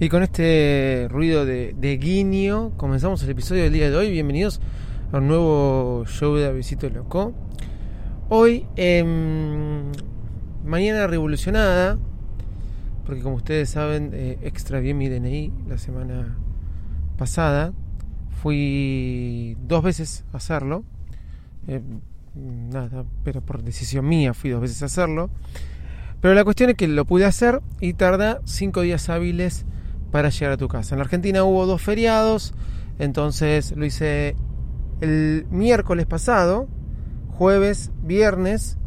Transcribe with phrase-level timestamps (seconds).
[0.00, 4.12] Y con este ruido de, de, guiño comenzamos el episodio del día de hoy.
[4.12, 4.60] Bienvenidos
[5.10, 7.34] a un nuevo show de Avisito Loco.
[8.28, 9.02] Hoy, eh,
[10.64, 11.98] mañana revolucionada,
[13.04, 16.38] porque como ustedes saben, eh, extravié mi DNI la semana
[17.16, 17.72] pasada.
[18.40, 20.84] Fui dos veces a hacerlo.
[21.66, 21.82] Eh,
[22.36, 25.28] nada, pero por decisión mía fui dos veces a hacerlo.
[26.20, 29.66] Pero la cuestión es que lo pude hacer y tarda cinco días hábiles
[30.10, 30.94] para llegar a tu casa.
[30.94, 32.54] En la Argentina hubo dos feriados,
[32.98, 34.36] entonces lo hice
[35.00, 36.68] el miércoles pasado,
[37.28, 38.78] jueves, viernes,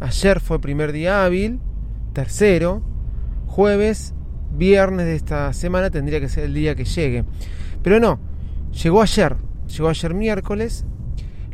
[0.00, 1.60] ayer fue primer día hábil,
[2.12, 2.82] tercero,
[3.46, 4.14] jueves,
[4.52, 7.24] viernes de esta semana tendría que ser el día que llegue.
[7.82, 8.18] Pero no,
[8.82, 9.36] llegó ayer,
[9.68, 10.84] llegó ayer miércoles,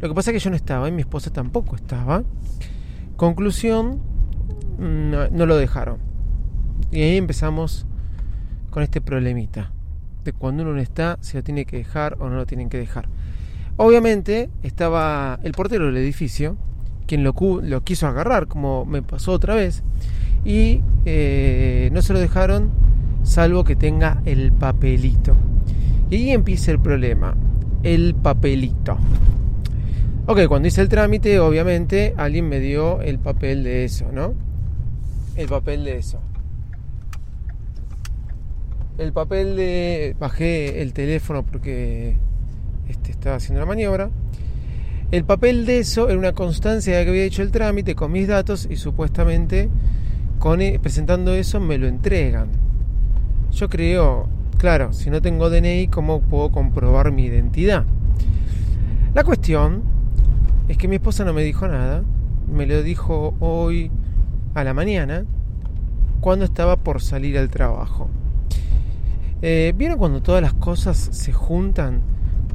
[0.00, 2.24] lo que pasa es que yo no estaba y mi esposa tampoco estaba.
[3.16, 4.00] Conclusión,
[4.78, 5.98] no, no lo dejaron.
[6.90, 7.86] Y ahí empezamos
[8.70, 9.72] con este problemita
[10.24, 12.78] de cuando uno no está, si lo tiene que dejar o no lo tienen que
[12.78, 13.08] dejar.
[13.76, 16.56] Obviamente estaba el portero del edificio,
[17.06, 19.82] quien lo, lo quiso agarrar, como me pasó otra vez,
[20.44, 22.70] y eh, no se lo dejaron
[23.22, 25.34] salvo que tenga el papelito.
[26.10, 27.34] Y ahí empieza el problema,
[27.82, 28.98] el papelito.
[30.26, 34.34] Ok, cuando hice el trámite, obviamente alguien me dio el papel de eso, ¿no?
[35.36, 36.20] El papel de eso
[39.00, 40.14] el papel de.
[40.20, 42.16] Bajé el teléfono porque
[42.88, 44.10] este, estaba haciendo la maniobra.
[45.10, 48.28] El papel de eso era una constancia de que había hecho el trámite con mis
[48.28, 49.68] datos y supuestamente
[50.38, 52.48] con, e, presentando eso me lo entregan.
[53.50, 54.28] Yo creo,
[54.58, 57.86] claro, si no tengo DNI, ¿cómo puedo comprobar mi identidad?
[59.14, 59.82] La cuestión
[60.68, 62.04] es que mi esposa no me dijo nada,
[62.52, 63.90] me lo dijo hoy
[64.54, 65.24] a la mañana,
[66.20, 68.10] cuando estaba por salir al trabajo.
[69.42, 72.02] Eh, ¿Vieron cuando todas las cosas se juntan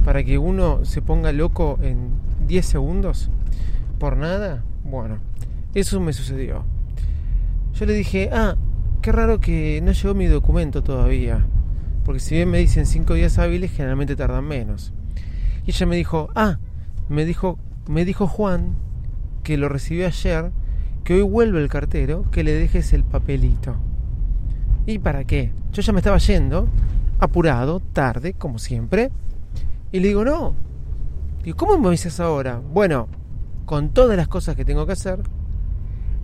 [0.04, 2.10] para que uno se ponga loco en
[2.46, 3.28] 10 segundos?
[3.98, 4.62] ¿Por nada?
[4.84, 5.18] Bueno,
[5.74, 6.64] eso me sucedió.
[7.74, 8.56] Yo le dije, ah,
[9.02, 11.44] qué raro que no llegó mi documento todavía.
[12.04, 14.92] Porque si bien me dicen 5 días hábiles, generalmente tardan menos.
[15.66, 16.58] Y ella me dijo, ah,
[17.08, 18.76] me dijo, me dijo Juan
[19.42, 20.52] que lo recibió ayer,
[21.02, 23.76] que hoy vuelve el cartero, que le dejes el papelito.
[24.86, 25.52] ¿Y para qué?
[25.72, 26.68] Yo ya me estaba yendo,
[27.18, 29.10] apurado, tarde, como siempre.
[29.90, 30.54] Y le digo, no.
[31.42, 32.60] Digo, ¿cómo me dices ahora?
[32.60, 33.08] Bueno,
[33.64, 35.18] con todas las cosas que tengo que hacer.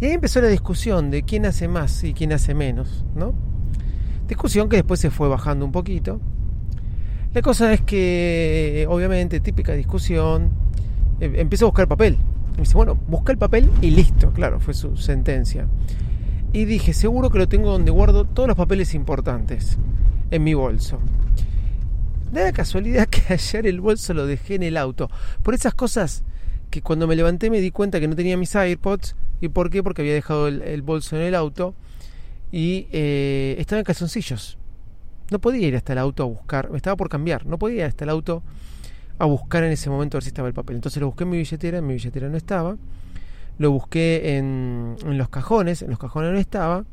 [0.01, 3.35] Y ahí empezó la discusión de quién hace más y quién hace menos, ¿no?
[4.29, 6.21] Discusión que después se fue bajando un poquito.
[7.35, 10.51] La cosa es que, obviamente, típica discusión,
[11.19, 12.17] em, empiezo a buscar papel.
[12.53, 15.67] Y me dice, bueno, busca el papel y listo, claro, fue su sentencia
[16.53, 19.79] y dije, seguro que lo tengo donde guardo todos los papeles importantes,
[20.31, 20.99] en mi bolso.
[22.31, 25.11] Da la casualidad que ayer el bolso lo dejé en el auto.
[25.43, 26.25] Por esas cosas
[26.73, 29.15] que cuando me levanté me di cuenta que no tenía mis AirPods.
[29.43, 29.83] ¿Y por qué?
[29.83, 31.75] Porque había dejado el, bolso en el auto
[32.51, 34.57] y eh, estaba en calzoncillos.
[35.31, 37.85] No podía ir hasta el auto a buscar, me estaba por cambiar, no podía ir
[37.85, 38.43] hasta el auto
[39.19, 40.77] a buscar en ese momento a ver si estaba el papel.
[40.77, 42.77] Entonces lo busqué en mi billetera, en mi billetera no estaba
[43.59, 46.85] lo busqué en, los cajones, en los cajones no estaba.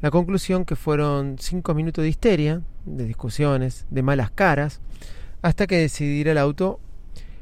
[0.00, 4.80] La conclusión que fueron cinco minutos de histeria, de discusiones, de malas caras,
[5.42, 6.80] hasta que decidí ir al auto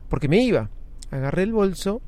[0.09, 0.69] porque me iba.
[1.11, 2.03] Agarré el bolso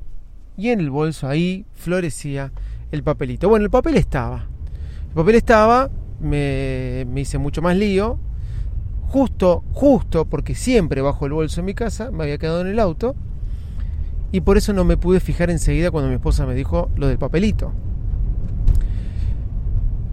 [0.57, 2.51] y en el bolso ahí florecía
[2.91, 3.49] el papelito.
[3.49, 4.47] Bueno, el papel estaba.
[5.09, 5.89] El papel estaba,
[6.19, 8.19] me, me hice mucho más lío.
[9.07, 12.79] Justo, justo, porque siempre bajo el bolso en mi casa, me había quedado en el
[12.79, 13.15] auto
[14.33, 17.19] y por eso no me pude fijar enseguida cuando mi esposa me dijo lo del
[17.19, 17.71] papelito.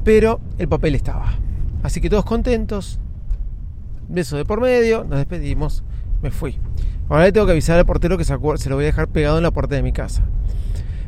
[0.05, 1.39] Pero el papel estaba.
[1.83, 3.01] Así que todos contentos.
[4.11, 5.85] Beso de por medio, nos despedimos,
[6.21, 6.59] me fui.
[7.09, 9.43] Ahora le tengo que avisar al portero que se, lo voy a dejar pegado en
[9.43, 10.23] la puerta de mi casa.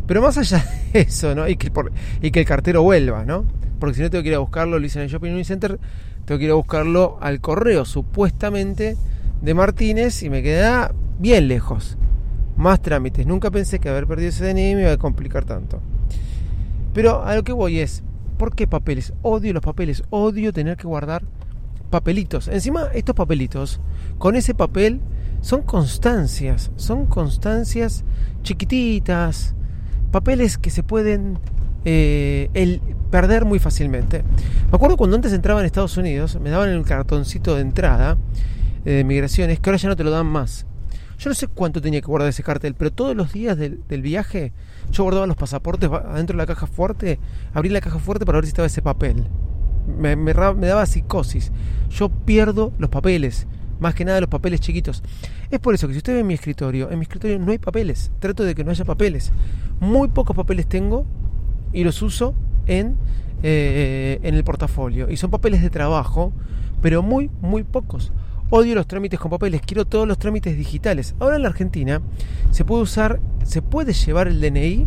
[0.06, 1.46] Pero más allá de eso, ¿no?
[1.46, 1.70] Y que,
[2.22, 3.44] el cartero vuelva, ¿no?
[3.78, 5.78] Porque si no tengo que ir a buscarlo, lo hice en el Shopping Center,
[6.24, 8.96] tengo que ir a buscarlo al correo, supuestamente,
[9.42, 11.98] de Martínez y me queda bien lejos
[12.62, 13.26] más trámites.
[13.26, 15.80] Nunca pensé que haber perdido ese DNI me iba a complicar tanto.
[16.94, 18.02] Pero a lo que voy es,
[18.38, 19.12] ¿por qué papeles?
[19.22, 21.22] Odio los papeles, odio tener que guardar
[21.90, 22.48] papelitos.
[22.48, 23.80] Encima, estos papelitos,
[24.18, 25.00] con ese papel,
[25.40, 28.04] son constancias, son constancias
[28.42, 29.54] chiquititas,
[30.10, 31.38] papeles que se pueden
[31.84, 32.80] eh, el
[33.10, 34.22] perder muy fácilmente.
[34.70, 38.16] Me acuerdo cuando antes entraba en Estados Unidos, me daban el cartoncito de entrada
[38.84, 40.66] eh, de migraciones, que ahora ya no te lo dan más.
[41.18, 44.52] Yo no sé cuánto tenía que guardar ese cartel, pero todos los días del, viaje
[44.90, 47.18] yo guardaba los pasaportes adentro de la caja fuerte,
[47.54, 49.26] abrí la caja fuerte para ver si estaba ese papel.
[49.86, 51.52] me, me daba psicosis.
[51.90, 53.46] Yo pierdo los papeles,
[53.82, 55.02] más que nada los papeles chiquitos.
[55.50, 57.58] Es por eso que si usted ve en mi escritorio, en mi escritorio no hay
[57.58, 58.10] papeles.
[58.20, 59.32] Trato de que no haya papeles.
[59.80, 61.04] Muy pocos papeles tengo
[61.72, 62.34] y los uso
[62.66, 62.96] en,
[63.42, 65.10] eh, en el portafolio.
[65.10, 66.32] Y son papeles de trabajo,
[66.80, 68.12] pero muy, muy pocos.
[68.54, 71.14] Odio los trámites con papeles, quiero todos los trámites digitales.
[71.20, 72.02] Ahora en la Argentina
[72.50, 74.86] se puede usar, se puede llevar el DNI,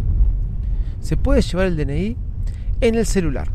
[0.99, 2.15] se puede llevar el DNI
[2.81, 3.47] en el celular.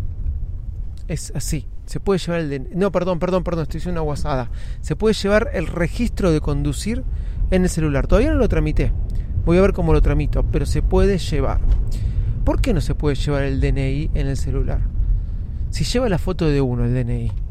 [1.07, 4.51] Es así, se puede llevar el no, perdón, perdón, perdón, estoy haciendo una guasada.
[4.81, 7.05] Se puede llevar el registro de conducir
[7.53, 8.09] en el celular.
[8.09, 8.91] Todavía no lo tramité.
[9.45, 11.61] Voy a ver cómo lo tramito, pero se puede llevar.
[12.45, 14.81] ¿Por qué no se puede llevar el DNI en el celular?
[15.71, 17.50] Si lleva la foto de uno el DNI.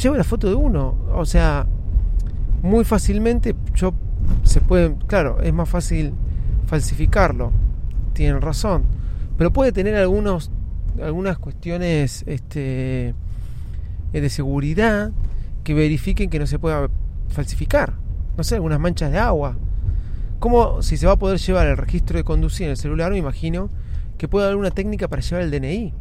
[0.00, 1.66] Lleva la foto de uno, o sea,
[2.62, 3.94] muy fácilmente yo
[4.44, 6.12] se puede, claro, es más fácil
[6.66, 7.52] falsificarlo.
[8.12, 8.84] Tienen razón,
[9.36, 10.50] pero puede tener algunos
[11.02, 13.14] algunas cuestiones este,
[14.12, 15.12] eh, de seguridad
[15.64, 16.88] que verifiquen que no se pueda
[17.28, 17.94] falsificar.
[18.36, 19.56] No sé, algunas manchas de agua.
[20.38, 23.10] ¿Cómo si se va a poder llevar el registro de conducir en el celular?
[23.12, 23.68] Me imagino
[24.16, 25.92] que puede haber una técnica para llevar el DNI.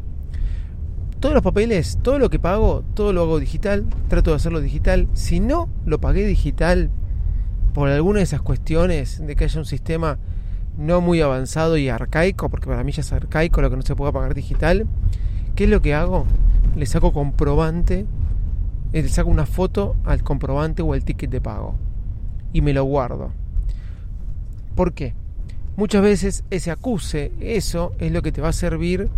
[1.20, 5.08] Todos los papeles, todo lo que pago, todo lo hago digital, trato de hacerlo digital.
[5.14, 6.92] Si no lo pagué digital
[7.74, 10.20] por alguna de esas cuestiones de que haya un sistema
[10.78, 13.96] no muy avanzado y arcaico, porque para mí ya es arcaico lo que no se
[13.96, 14.86] puede pagar digital,
[15.56, 16.28] ¿qué es lo que hago?
[16.76, 18.06] Le saco comprobante,
[18.94, 21.76] eh, le saco una foto al comprobante o al ticket de pago
[22.54, 23.32] y me lo guardo.
[24.76, 25.16] ¿Por qué?
[25.76, 29.10] Muchas veces ese acuse, eso es lo que te va a servir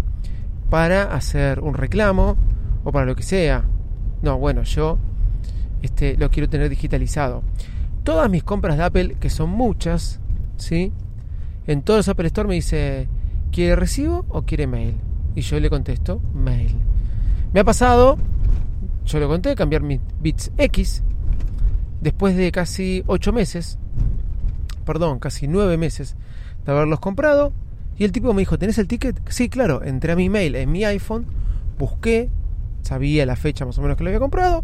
[0.69, 2.38] para hacer un reclamo
[2.83, 3.63] o para lo que sea.
[4.21, 4.98] No, bueno, yo
[5.81, 7.44] este, lo quiero tener digitalizado.
[8.04, 10.19] Todas mis compras de Apple, que son muchas,
[10.57, 10.92] ¿sí?
[11.68, 13.07] En todos los Apple Store me dice,
[13.51, 14.95] ¿quiere recibo o quiere mail?
[15.36, 16.75] Y yo le contesto, mail.
[17.54, 18.18] Me ha pasado,
[19.06, 21.04] yo lo conté, cambiar mis bits X
[22.01, 23.77] después de casi 8 meses,
[24.86, 26.16] perdón, casi 9 meses
[26.66, 27.54] de haberlos comprado.
[28.00, 29.19] Y el tipo me dijo, ¿tenés el ticket?
[29.30, 31.25] Sí, claro, entré a mi mail en mi iPhone,
[31.78, 32.30] busqué,
[32.81, 34.63] sabía la fecha más o menos que lo había comprado,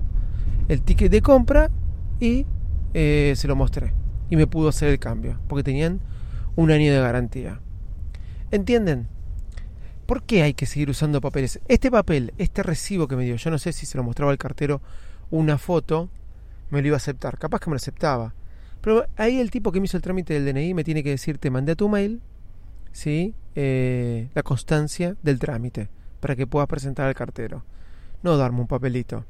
[0.69, 1.69] el ticket de compra
[2.21, 2.45] y
[2.93, 3.93] eh, se lo mostré.
[4.29, 5.99] Y me pudo hacer el cambio, porque tenían
[6.55, 7.59] un año de garantía.
[8.51, 9.07] ¿Entienden?
[10.05, 11.59] ¿Por qué hay que seguir usando papeles?
[11.67, 14.37] Este papel, este recibo que me dio, yo no sé si se lo mostraba al
[14.37, 14.81] cartero
[15.29, 16.09] una foto,
[16.69, 17.37] me lo iba a aceptar.
[17.37, 18.33] Capaz que me lo aceptaba.
[18.79, 21.37] Pero ahí el tipo que me hizo el trámite del DNI me tiene que decir,
[21.37, 22.21] te mandé a tu mail,
[22.95, 23.35] ¿sí?
[23.55, 25.89] Eh, la constancia del trámite,
[26.21, 27.65] para que puedas presentar al cartero.
[28.23, 29.25] No darme un papelito.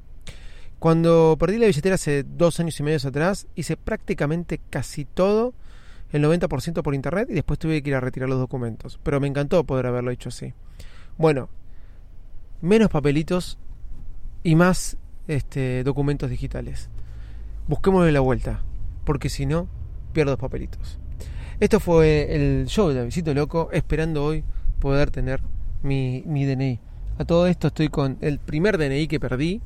[0.77, 5.55] Cuando perdí la billetera hace dos años y medio atrás, hice prácticamente casi todo
[6.11, 8.99] el 90% por internet y después tuve que ir a retirar los documentos.
[9.01, 10.53] Pero me encantó poder haberlo hecho así.
[11.17, 11.49] Bueno,
[12.61, 13.57] menos papelitos
[14.43, 14.97] y más
[15.27, 16.89] este, documentos digitales.
[17.67, 18.61] Busquémosle la vuelta,
[19.05, 19.67] porque si no,
[20.13, 20.99] pierdo papelitos.
[21.57, 24.43] Esto fue el show de Visito Loco, esperando hoy
[24.81, 25.39] poder tener
[25.83, 26.79] mi, mi, DNI.
[27.17, 29.61] A todo esto estoy con el primer DNI que perdí,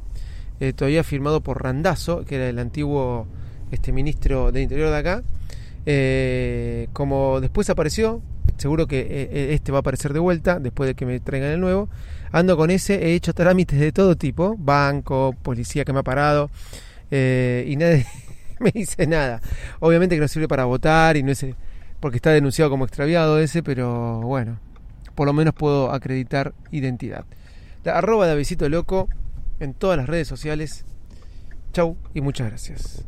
[0.60, 3.26] eh, todavía firmado por Randazo, que era el antiguo
[3.72, 5.24] este, ministro de Interior de acá,
[5.88, 8.22] eh, como después apareció,
[8.58, 11.60] seguro que eh, este va a aparecer de vuelta después de que me traigan el
[11.60, 11.90] nuevo.
[12.32, 16.52] Ando con ese, he hecho trámites de todo tipo, banco, policía que me ha parado
[17.10, 18.06] y nadie
[18.60, 19.42] me dice nada.
[19.80, 21.44] Obviamente que no sirve para votar y no es
[22.00, 24.60] porque está denunciado como extraviado ese, pero bueno,
[25.16, 27.26] por lo menos puedo acreditar identidad.
[27.84, 29.10] La arroba de Loco
[29.60, 30.86] en todas las redes sociales.
[31.74, 33.04] Chau y muchas gracias.